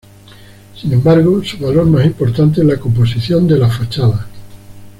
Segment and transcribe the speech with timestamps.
[0.75, 4.25] Sin embargo, su valor más importante es la composición de las fachadas.